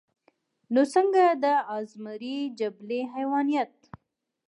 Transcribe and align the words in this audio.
نو 0.73 0.81
څنګه 0.93 1.23
د 1.43 1.45
ازمري 1.77 2.37
جبلي 2.59 3.01
حېوانيت 3.13 3.73